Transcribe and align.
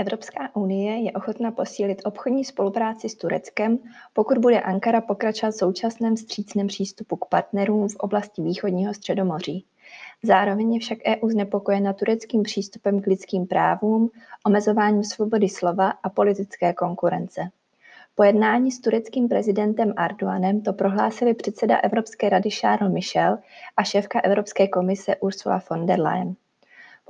Evropská 0.00 0.56
unie 0.56 0.96
je 0.96 1.12
ochotna 1.12 1.50
posílit 1.50 2.02
obchodní 2.04 2.44
spolupráci 2.44 3.08
s 3.08 3.14
Tureckem, 3.14 3.78
pokud 4.12 4.38
bude 4.38 4.60
Ankara 4.60 5.00
pokračovat 5.00 5.50
v 5.50 5.58
současném 5.58 6.16
střícném 6.16 6.66
přístupu 6.66 7.16
k 7.16 7.24
partnerům 7.24 7.88
v 7.88 7.96
oblasti 7.96 8.42
východního 8.42 8.94
středomoří. 8.94 9.66
Zároveň 10.22 10.74
je 10.74 10.80
však 10.80 10.98
EU 11.06 11.28
znepokojena 11.28 11.92
tureckým 11.92 12.42
přístupem 12.42 13.00
k 13.00 13.06
lidským 13.06 13.46
právům, 13.46 14.10
omezováním 14.46 15.04
svobody 15.04 15.48
slova 15.48 15.90
a 15.90 16.08
politické 16.08 16.72
konkurence. 16.72 17.40
Po 18.14 18.22
jednání 18.22 18.70
s 18.70 18.80
tureckým 18.80 19.28
prezidentem 19.28 19.94
Erdoganem 19.96 20.60
to 20.60 20.72
prohlásili 20.72 21.34
předseda 21.34 21.76
Evropské 21.76 22.28
rady 22.28 22.50
Charles 22.50 22.92
Michel 22.92 23.38
a 23.76 23.84
šéfka 23.84 24.20
Evropské 24.20 24.68
komise 24.68 25.16
Ursula 25.16 25.62
von 25.70 25.86
der 25.86 26.00
Leyen 26.00 26.34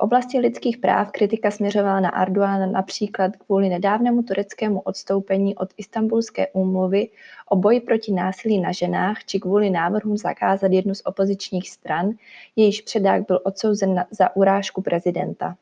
oblasti 0.00 0.38
lidských 0.38 0.78
práv 0.78 1.10
kritika 1.10 1.50
směřovala 1.50 2.00
na 2.00 2.22
Erdogana 2.22 2.66
například 2.66 3.36
kvůli 3.36 3.68
nedávnému 3.68 4.22
tureckému 4.22 4.80
odstoupení 4.80 5.56
od 5.56 5.68
Istanbulské 5.76 6.46
úmluvy 6.48 7.08
o 7.48 7.56
boji 7.56 7.80
proti 7.80 8.12
násilí 8.12 8.60
na 8.60 8.72
ženách 8.72 9.24
či 9.24 9.40
kvůli 9.40 9.70
návrhům 9.70 10.16
zakázat 10.16 10.72
jednu 10.72 10.94
z 10.94 11.02
opozičních 11.04 11.70
stran, 11.70 12.10
jejíž 12.56 12.80
předák 12.80 13.26
byl 13.26 13.40
odsouzen 13.44 14.04
za 14.10 14.36
urážku 14.36 14.82
prezidenta. 14.82 15.56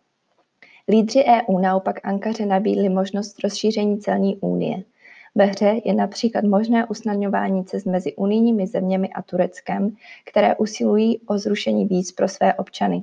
Lídři 0.89 1.25
EU 1.25 1.59
naopak 1.59 2.01
Ankaře 2.03 2.47
nabídli 2.47 2.89
možnost 2.89 3.41
rozšíření 3.45 3.99
celní 3.99 4.37
unie. 4.37 4.83
Ve 5.35 5.45
hře 5.45 5.81
je 5.85 5.95
například 5.95 6.45
možné 6.45 6.87
usnadňování 6.87 7.65
cest 7.65 7.85
mezi 7.85 8.15
unijními 8.15 8.67
zeměmi 8.67 9.09
a 9.09 9.23
Tureckem, 9.23 9.97
které 10.25 10.57
usilují 10.57 11.21
o 11.27 11.39
zrušení 11.39 11.87
víz 11.87 12.13
pro 12.13 12.29
své 12.29 12.55
občany. 12.55 13.03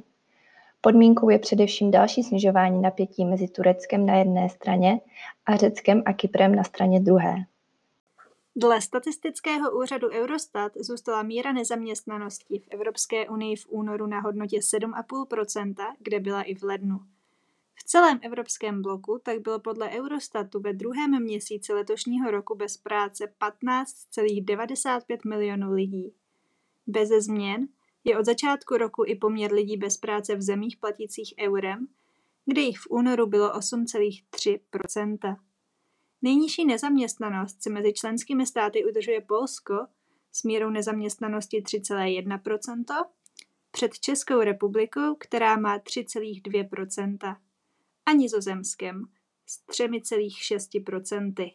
Podmínkou 0.86 1.30
je 1.30 1.40
především 1.40 1.92
další 1.92 2.24
snižování 2.24 2.82
napětí 2.82 3.26
mezi 3.26 3.48
Tureckem 3.48 4.06
na 4.06 4.16
jedné 4.16 4.50
straně 4.50 5.00
a 5.46 5.56
Řeckem 5.56 6.04
a 6.06 6.14
Kyprem 6.14 6.56
na 6.56 6.64
straně 6.64 7.00
druhé. 7.00 7.36
Dle 8.56 8.82
statistického 8.82 9.72
úřadu 9.72 10.10
Eurostat 10.10 10.72
zůstala 10.76 11.24
míra 11.24 11.52
nezaměstnanosti 11.54 12.60
v 12.60 12.68
Evropské 12.72 13.30
unii 13.30 13.56
v 13.56 13.66
únoru 13.70 14.08
na 14.08 14.20
hodnotě 14.20 14.58
7,5%, 14.58 15.94
kde 16.00 16.20
byla 16.20 16.42
i 16.42 16.56
v 16.56 16.64
lednu. 16.64 17.00
V 17.76 17.84
celém 17.84 18.20
evropském 18.22 18.82
bloku 18.82 19.20
tak 19.24 19.40
bylo 19.40 19.60
podle 19.60 19.90
Eurostatu 19.90 20.60
ve 20.60 20.74
druhém 20.74 21.24
měsíci 21.24 21.74
letošního 21.74 22.32
roku 22.32 22.56
bez 22.56 22.78
práce 22.78 23.24
15,95 23.42 25.18
milionů 25.30 25.72
lidí. 25.74 26.14
Bez 26.88 27.10
změn 27.10 27.68
je 28.06 28.20
od 28.20 28.26
začátku 28.26 28.78
roku 28.78 29.04
i 29.08 29.16
poměr 29.16 29.54
lidí 29.54 29.78
bez 29.78 29.98
práce 29.98 30.36
v 30.36 30.42
zemích 30.42 30.78
platících 30.78 31.34
eurem, 31.40 31.88
kde 32.46 32.62
jich 32.62 32.78
v 32.78 32.88
únoru 32.90 33.28
bylo 33.28 33.52
8,3% 33.52 35.36
Nejnižší 36.22 36.66
nezaměstnanost 36.66 37.64
se 37.64 37.70
mezi 37.70 37.94
členskými 37.94 38.46
státy 38.46 38.86
udržuje 38.86 39.22
Polsko 39.22 39.88
s 40.32 40.44
mírou 40.44 40.70
nezaměstnanosti 40.70 41.62
3,1% 41.62 43.06
před 43.72 44.00
Českou 44.00 44.40
republikou, 44.40 45.16
která 45.16 45.58
má 45.58 45.80
3,2% 45.80 47.36
a 48.06 48.12
Nizozemskem 48.12 49.06
s 49.46 49.68
3,6% 49.68 51.54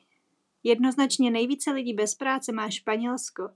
Jednoznačně 0.62 1.30
nejvíce 1.30 1.70
lidí 1.70 1.94
bez 1.94 2.14
práce 2.14 2.52
má 2.52 2.70
Španělsko, 2.70 3.48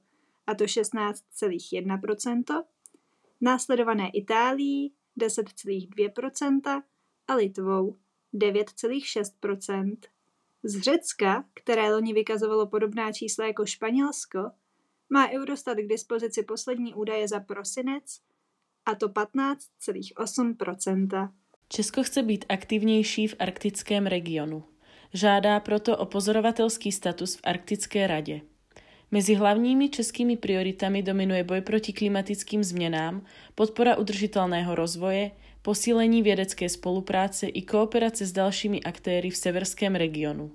a 0.46 0.54
to 0.54 0.64
16,1 0.64 2.64
následované 3.44 4.08
Itálií 4.08 4.92
10,2% 5.20 6.82
a 7.28 7.34
Litvou 7.34 7.98
9,6%. 8.34 9.96
Z 10.62 10.80
Řecka, 10.80 11.44
které 11.54 11.94
loni 11.94 12.12
vykazovalo 12.12 12.66
podobná 12.66 13.12
čísla 13.12 13.46
jako 13.46 13.66
Španělsko, 13.66 14.50
má 15.10 15.30
Eurostat 15.30 15.78
k 15.78 15.88
dispozici 15.88 16.42
poslední 16.42 16.94
údaje 16.94 17.28
za 17.28 17.40
prosinec, 17.40 18.20
a 18.86 18.94
to 18.94 19.08
15,8%. 19.08 21.32
Česko 21.68 22.02
chce 22.02 22.22
být 22.22 22.44
aktivnější 22.48 23.28
v 23.28 23.34
arktickém 23.38 24.06
regionu. 24.06 24.64
Žádá 25.12 25.60
proto 25.60 25.98
o 25.98 26.06
pozorovatelský 26.06 26.92
status 26.92 27.36
v 27.36 27.40
Arktické 27.44 28.06
radě. 28.06 28.40
Mezi 29.14 29.34
hlavními 29.34 29.88
českými 29.88 30.36
prioritami 30.36 31.02
dominuje 31.02 31.44
boj 31.44 31.60
proti 31.60 31.92
klimatickým 31.92 32.64
změnám, 32.64 33.22
podpora 33.54 33.96
udržitelného 33.96 34.74
rozvoje, 34.74 35.30
posílení 35.62 36.22
vědecké 36.22 36.68
spolupráce 36.68 37.46
i 37.46 37.62
kooperace 37.62 38.26
s 38.26 38.32
dalšími 38.32 38.82
aktéry 38.82 39.30
v 39.30 39.36
severském 39.36 39.94
regionu. 39.94 40.50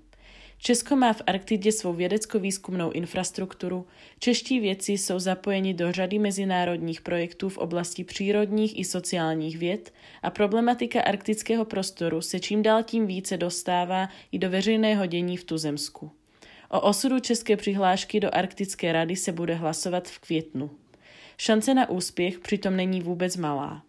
Česko 0.57 0.95
má 0.95 1.13
v 1.13 1.21
Arktidě 1.27 1.71
svou 1.71 1.93
vědecko-výzkumnou 1.93 2.91
infrastrukturu, 2.91 3.87
čeští 4.19 4.59
vědci 4.59 4.91
jsou 4.91 5.19
zapojeni 5.19 5.73
do 5.73 5.91
řady 5.91 6.19
mezinárodních 6.19 7.01
projektů 7.01 7.49
v 7.49 7.57
oblasti 7.57 8.03
přírodních 8.03 8.79
i 8.79 8.83
sociálních 8.83 9.57
věd 9.57 9.93
a 10.21 10.29
problematika 10.29 11.01
arktického 11.01 11.65
prostoru 11.65 12.21
se 12.21 12.39
čím 12.39 12.63
dál 12.63 12.83
tím 12.83 13.07
více 13.07 13.37
dostává 13.37 14.09
i 14.31 14.39
do 14.39 14.49
veřejného 14.49 15.05
dění 15.05 15.37
v 15.37 15.43
tuzemsku. 15.43 16.11
O 16.71 16.81
osudu 16.81 17.19
české 17.19 17.57
přihlášky 17.57 18.19
do 18.19 18.35
Arktické 18.35 18.93
rady 18.93 19.15
se 19.15 19.31
bude 19.31 19.55
hlasovat 19.55 20.07
v 20.07 20.19
květnu. 20.19 20.69
Šance 21.37 21.73
na 21.73 21.89
úspěch 21.89 22.39
přitom 22.39 22.75
není 22.75 23.01
vůbec 23.01 23.37
malá. 23.37 23.83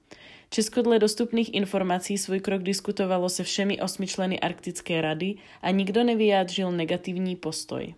Česko 0.51 0.83
dle 0.83 0.99
dostupných 0.99 1.55
informací 1.55 2.19
svůj 2.19 2.41
krok 2.41 2.63
diskutovalo 2.63 3.29
se 3.29 3.45
všemi 3.45 3.81
osmi 3.81 4.07
členy 4.07 4.41
Arktické 4.41 5.01
rady 5.01 5.35
a 5.63 5.71
nikdo 5.71 6.05
nevyjádřil 6.05 6.73
negativní 6.73 7.37
postoj. 7.37 7.95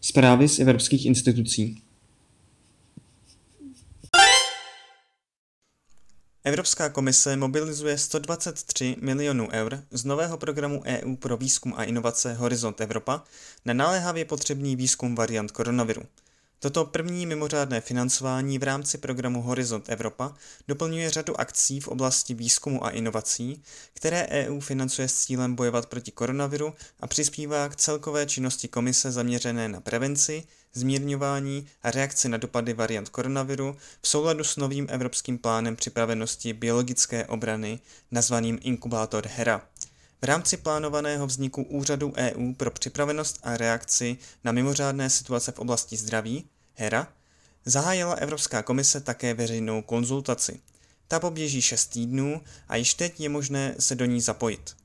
Zprávy 0.00 0.48
z 0.48 0.58
evropských 0.58 1.06
institucí. 1.06 1.82
Evropská 6.46 6.88
komise 6.88 7.36
mobilizuje 7.36 7.98
123 7.98 8.96
milionů 9.00 9.48
eur 9.52 9.82
z 9.90 10.04
nového 10.04 10.38
programu 10.38 10.82
EU 10.84 11.16
pro 11.16 11.36
výzkum 11.36 11.74
a 11.76 11.84
inovace 11.84 12.34
Horizont 12.34 12.80
Evropa 12.80 13.24
na 13.64 13.74
naléhavě 13.74 14.24
potřebný 14.24 14.76
výzkum 14.76 15.14
variant 15.14 15.50
koronaviru. 15.50 16.02
Toto 16.64 16.84
první 16.84 17.26
mimořádné 17.26 17.80
financování 17.80 18.58
v 18.58 18.62
rámci 18.62 18.98
programu 18.98 19.42
Horizont 19.42 19.84
Evropa 19.88 20.34
doplňuje 20.68 21.10
řadu 21.10 21.40
akcí 21.40 21.80
v 21.80 21.88
oblasti 21.88 22.34
výzkumu 22.34 22.84
a 22.84 22.90
inovací, 22.90 23.62
které 23.94 24.26
EU 24.26 24.60
financuje 24.60 25.08
s 25.08 25.14
cílem 25.14 25.54
bojovat 25.54 25.86
proti 25.86 26.10
koronaviru 26.10 26.74
a 27.00 27.06
přispívá 27.06 27.68
k 27.68 27.76
celkové 27.76 28.26
činnosti 28.26 28.68
komise 28.68 29.12
zaměřené 29.12 29.68
na 29.68 29.80
prevenci, 29.80 30.44
zmírňování 30.74 31.66
a 31.82 31.90
reakci 31.90 32.28
na 32.28 32.36
dopady 32.36 32.72
variant 32.72 33.08
koronaviru 33.08 33.76
v 34.02 34.08
souladu 34.08 34.44
s 34.44 34.56
novým 34.56 34.86
evropským 34.90 35.38
plánem 35.38 35.76
připravenosti 35.76 36.52
biologické 36.52 37.26
obrany 37.26 37.80
nazvaným 38.10 38.58
Inkubátor 38.62 39.26
HERA. 39.26 39.62
V 40.22 40.26
rámci 40.26 40.56
plánovaného 40.56 41.26
vzniku 41.26 41.62
Úřadu 41.62 42.12
EU 42.16 42.52
pro 42.52 42.70
připravenost 42.70 43.38
a 43.42 43.56
reakci 43.56 44.16
na 44.44 44.52
mimořádné 44.52 45.10
situace 45.10 45.52
v 45.52 45.58
oblasti 45.58 45.96
zdraví, 45.96 46.48
HERA, 46.74 47.08
zahájila 47.64 48.14
Evropská 48.14 48.62
komise 48.62 49.00
také 49.00 49.34
veřejnou 49.34 49.82
konzultaci. 49.82 50.60
Ta 51.08 51.20
poběží 51.20 51.62
6 51.62 51.86
týdnů 51.86 52.40
a 52.68 52.76
již 52.76 52.94
teď 52.94 53.20
je 53.20 53.28
možné 53.28 53.74
se 53.78 53.94
do 53.94 54.04
ní 54.04 54.20
zapojit. 54.20 54.76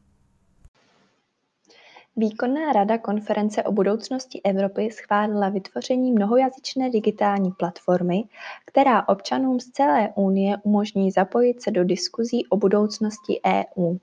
Výkonná 2.15 2.73
rada 2.73 2.97
Konference 2.97 3.63
o 3.63 3.71
budoucnosti 3.71 4.41
Evropy 4.43 4.91
schválila 4.91 5.49
vytvoření 5.49 6.11
mnohojazyčné 6.11 6.89
digitální 6.89 7.51
platformy, 7.51 8.23
která 8.65 9.07
občanům 9.07 9.59
z 9.59 9.69
celé 9.69 10.09
Unie 10.15 10.57
umožní 10.63 11.11
zapojit 11.11 11.61
se 11.61 11.71
do 11.71 11.83
diskuzí 11.83 12.47
o 12.47 12.57
budoucnosti 12.57 13.41
EU. 13.45 13.97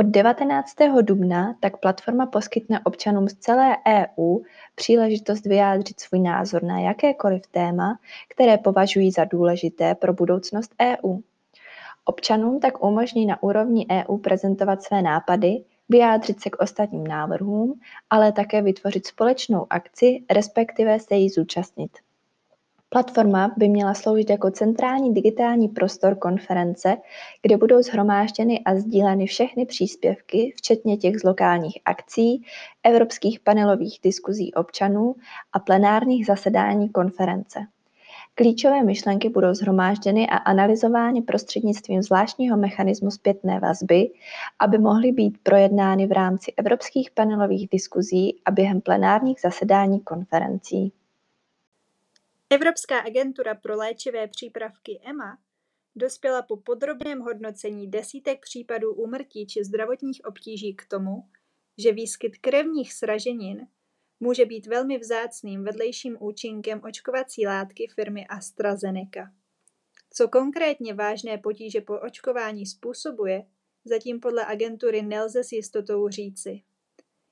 Od 0.00 0.06
19. 0.06 0.74
dubna 1.02 1.54
tak 1.60 1.76
platforma 1.76 2.26
poskytne 2.26 2.80
občanům 2.84 3.28
z 3.28 3.34
celé 3.34 3.76
EU 3.88 4.38
příležitost 4.74 5.46
vyjádřit 5.46 6.00
svůj 6.00 6.20
názor 6.20 6.62
na 6.62 6.80
jakékoliv 6.80 7.46
téma, 7.46 7.98
které 8.28 8.58
považují 8.58 9.10
za 9.10 9.24
důležité 9.24 9.94
pro 9.94 10.12
budoucnost 10.12 10.74
EU. 10.82 11.18
Občanům 12.04 12.60
tak 12.60 12.84
umožní 12.84 13.26
na 13.26 13.42
úrovni 13.42 13.86
EU 13.90 14.16
prezentovat 14.16 14.82
své 14.82 15.02
nápady, 15.02 15.64
vyjádřit 15.88 16.40
se 16.40 16.50
k 16.50 16.62
ostatním 16.62 17.06
návrhům, 17.06 17.80
ale 18.10 18.32
také 18.32 18.62
vytvořit 18.62 19.06
společnou 19.06 19.66
akci, 19.70 20.24
respektive 20.30 21.00
se 21.00 21.14
jí 21.14 21.28
zúčastnit. 21.28 21.90
Platforma 22.90 23.54
by 23.56 23.68
měla 23.68 23.94
sloužit 23.94 24.30
jako 24.30 24.50
centrální 24.50 25.14
digitální 25.14 25.68
prostor 25.68 26.14
konference, 26.18 26.96
kde 27.42 27.56
budou 27.56 27.82
zhromážděny 27.82 28.60
a 28.64 28.74
sdíleny 28.74 29.26
všechny 29.26 29.66
příspěvky, 29.66 30.54
včetně 30.56 30.96
těch 30.96 31.20
z 31.20 31.24
lokálních 31.24 31.78
akcí, 31.84 32.42
evropských 32.82 33.40
panelových 33.40 33.98
diskuzí 34.02 34.54
občanů 34.54 35.14
a 35.52 35.58
plenárních 35.58 36.26
zasedání 36.26 36.88
konference. 36.88 37.60
Klíčové 38.34 38.82
myšlenky 38.82 39.28
budou 39.28 39.54
zhromážděny 39.54 40.28
a 40.28 40.36
analyzovány 40.36 41.22
prostřednictvím 41.22 42.02
zvláštního 42.02 42.56
mechanismu 42.56 43.10
zpětné 43.10 43.60
vazby, 43.60 44.10
aby 44.58 44.78
mohly 44.78 45.12
být 45.12 45.38
projednány 45.42 46.06
v 46.06 46.12
rámci 46.12 46.52
evropských 46.56 47.10
panelových 47.10 47.68
diskuzí 47.72 48.38
a 48.44 48.50
během 48.50 48.80
plenárních 48.80 49.40
zasedání 49.40 50.00
konferencí. 50.00 50.92
Evropská 52.50 52.98
agentura 52.98 53.54
pro 53.54 53.76
léčivé 53.76 54.28
přípravky 54.28 55.00
EMA 55.04 55.38
dospěla 55.96 56.42
po 56.42 56.56
podrobném 56.56 57.20
hodnocení 57.20 57.90
desítek 57.90 58.40
případů 58.40 58.94
úmrtí 58.94 59.46
či 59.46 59.64
zdravotních 59.64 60.20
obtíží 60.24 60.74
k 60.74 60.86
tomu, 60.88 61.28
že 61.78 61.92
výskyt 61.92 62.38
krevních 62.38 62.92
sraženin 62.92 63.66
může 64.20 64.46
být 64.46 64.66
velmi 64.66 64.98
vzácným 64.98 65.64
vedlejším 65.64 66.16
účinkem 66.20 66.80
očkovací 66.84 67.46
látky 67.46 67.86
firmy 67.94 68.26
AstraZeneca. 68.26 69.32
Co 70.10 70.28
konkrétně 70.28 70.94
vážné 70.94 71.38
potíže 71.38 71.80
po 71.80 72.00
očkování 72.00 72.66
způsobuje, 72.66 73.44
zatím 73.84 74.20
podle 74.20 74.46
agentury 74.46 75.02
nelze 75.02 75.44
s 75.44 75.52
jistotou 75.52 76.08
říci. 76.08 76.62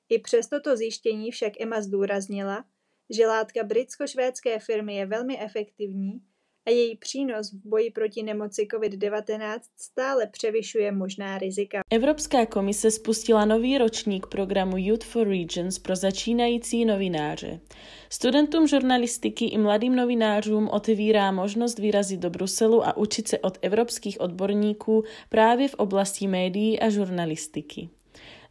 I 0.09 0.19
přes 0.19 0.49
toto 0.49 0.77
zjištění 0.77 1.31
však 1.31 1.53
EMA 1.61 1.81
zdůraznila, 1.81 2.65
že 3.11 3.27
látka 3.27 3.65
britsko-švédské 3.65 4.59
firmy 4.59 4.97
je 4.97 5.07
velmi 5.07 5.41
efektivní 5.41 6.21
a 6.67 6.71
její 6.71 6.97
přínos 6.97 7.53
v 7.53 7.69
boji 7.69 7.91
proti 7.91 8.23
nemoci 8.23 8.67
COVID-19 8.73 9.59
stále 9.77 10.27
převyšuje 10.27 10.93
možná 10.93 11.39
rizika. 11.39 11.81
Evropská 11.91 12.47
komise 12.47 12.91
spustila 12.91 13.45
nový 13.45 13.79
ročník 13.79 14.27
programu 14.27 14.77
Youth 14.77 15.05
for 15.05 15.29
Regions 15.29 15.79
pro 15.79 15.97
začínající 15.97 16.85
novináře. 16.85 17.61
Studentům 18.09 18.67
žurnalistiky 18.67 19.45
i 19.45 19.59
mladým 19.59 19.97
novinářům 19.97 20.69
otevírá 20.69 21.33
možnost 21.33 21.79
vyrazit 21.79 22.21
do 22.21 22.31
Bruselu 22.31 22.87
a 22.87 22.97
učit 22.97 23.29
se 23.29 23.39
od 23.39 23.59
evropských 23.63 24.21
odborníků 24.21 25.05
právě 25.29 25.69
v 25.69 25.75
oblasti 25.75 26.27
médií 26.27 26.81
a 26.81 26.91
žurnalistiky. 26.91 27.89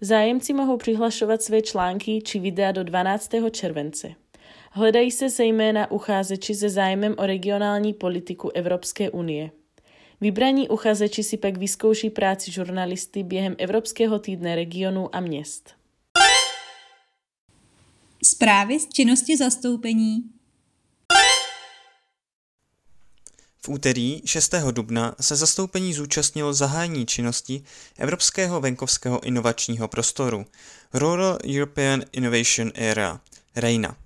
Zájemci 0.01 0.54
mohou 0.54 0.78
přihlašovat 0.78 1.42
své 1.42 1.62
články 1.62 2.22
či 2.22 2.40
videa 2.40 2.72
do 2.72 2.84
12. 2.84 3.30
července. 3.51 4.16
Hledají 4.72 5.12
se 5.12 5.30
zejména 5.30 5.92
uchazeči 5.92 6.56
se 6.56 6.70
zájmem 6.70 7.16
o 7.18 7.26
regionální 7.26 7.94
politiku 7.94 8.50
Evropské 8.50 9.10
unie. 9.10 9.52
Vybraní 10.22 10.70
uchazeči 10.70 11.24
si 11.24 11.38
pak 11.38 11.58
vyzkouší 11.58 12.10
práci 12.10 12.52
žurnalisty 12.52 13.24
během 13.24 13.56
Evropského 13.58 14.20
týdne 14.20 14.56
regionů 14.56 15.16
a 15.16 15.20
měst. 15.20 15.70
Zprávy 18.24 18.80
z 18.80 18.90
činnosti 18.90 19.38
zastoupení 19.38 20.24
V 23.66 23.70
úterý 23.70 24.22
6. 24.26 24.56
dubna 24.72 25.16
se 25.22 25.36
zastoupení 25.36 25.94
zúčastnilo 25.94 26.54
zahájení 26.54 27.06
činnosti 27.06 27.64
Evropského 27.98 28.62
venkovského 28.62 29.24
inovačního 29.24 29.88
prostoru 29.88 30.46
Rural 30.94 31.38
European 31.56 32.04
Innovation 32.12 32.72
Area, 32.92 33.20
REINA. 33.56 34.05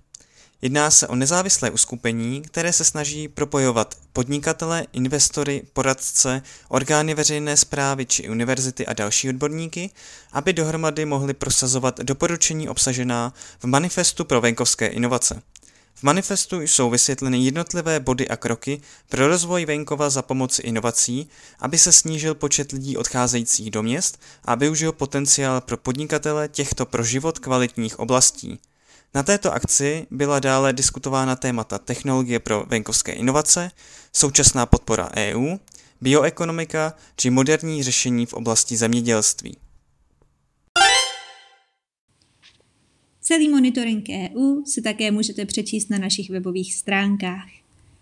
Jedná 0.62 0.90
se 0.90 1.08
o 1.08 1.14
nezávislé 1.14 1.70
uskupení, 1.70 2.42
které 2.42 2.72
se 2.72 2.84
snaží 2.84 3.28
propojovat 3.28 3.94
podnikatele, 4.12 4.86
investory, 4.92 5.62
poradce, 5.72 6.42
orgány 6.68 7.14
veřejné 7.14 7.56
zprávy 7.56 8.06
či 8.06 8.28
univerzity 8.28 8.86
a 8.86 8.92
další 8.92 9.28
odborníky, 9.28 9.90
aby 10.32 10.52
dohromady 10.52 11.04
mohli 11.04 11.34
prosazovat 11.34 12.00
doporučení 12.00 12.68
obsažená 12.68 13.34
v 13.58 13.64
Manifestu 13.64 14.24
pro 14.24 14.40
venkovské 14.40 14.86
inovace. 14.86 15.42
V 15.94 16.02
manifestu 16.02 16.60
jsou 16.60 16.90
vysvětleny 16.90 17.38
jednotlivé 17.38 18.00
body 18.00 18.28
a 18.28 18.36
kroky 18.36 18.80
pro 19.08 19.28
rozvoj 19.28 19.64
venkova 19.64 20.10
za 20.10 20.22
pomoci 20.22 20.62
inovací, 20.62 21.28
aby 21.58 21.78
se 21.78 21.92
snížil 21.92 22.34
počet 22.34 22.72
lidí 22.72 22.96
odcházejících 22.96 23.70
do 23.70 23.82
měst 23.82 24.20
a 24.44 24.54
využil 24.54 24.92
potenciál 24.92 25.60
pro 25.60 25.76
podnikatele 25.76 26.48
těchto 26.48 26.86
pro 26.86 27.04
život 27.04 27.38
kvalitních 27.38 27.98
oblastí. 27.98 28.58
Na 29.14 29.22
této 29.22 29.52
akci 29.52 30.06
byla 30.10 30.40
dále 30.40 30.72
diskutována 30.72 31.36
témata 31.36 31.78
technologie 31.78 32.38
pro 32.38 32.64
venkovské 32.68 33.12
inovace, 33.12 33.70
současná 34.12 34.66
podpora 34.66 35.10
EU, 35.16 35.56
bioekonomika 36.00 36.94
či 37.16 37.30
moderní 37.30 37.82
řešení 37.82 38.26
v 38.26 38.34
oblasti 38.34 38.76
zemědělství. 38.76 39.56
Celý 43.20 43.48
monitoring 43.48 44.08
EU 44.08 44.64
si 44.64 44.82
také 44.82 45.10
můžete 45.10 45.46
přečíst 45.46 45.90
na 45.90 45.98
našich 45.98 46.30
webových 46.30 46.74
stránkách 46.74 47.48